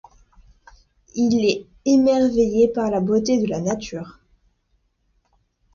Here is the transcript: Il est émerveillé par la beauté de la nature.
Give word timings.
Il 1.13 1.45
est 1.45 1.67
émerveillé 1.85 2.67
par 2.69 2.89
la 2.89 3.01
beauté 3.01 3.39
de 3.39 3.47
la 3.47 3.61
nature. 3.61 4.19